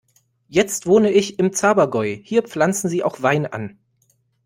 Jetzt 0.47 0.87
wohne 0.87 1.11
ich 1.11 1.37
im 1.37 1.53
Zabergäu, 1.53 2.17
hier 2.23 2.41
pflanzen 2.41 2.89
sie 2.89 3.03
auch 3.03 3.21
Wein 3.21 3.45
an. 3.45 3.77